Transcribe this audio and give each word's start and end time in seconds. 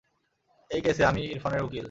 এই 0.71 0.81
কেসে, 0.81 1.03
আমি 1.05 1.21
ইরফানের 1.33 1.61
উকিল! 1.65 1.79